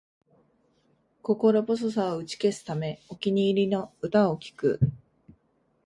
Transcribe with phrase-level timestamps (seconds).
[1.21, 4.79] 心細さを打ち消すため、お気に入りの歌を聴く